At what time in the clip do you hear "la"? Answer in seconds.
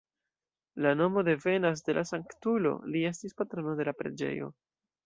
0.85-0.93, 1.99-2.07, 3.93-3.97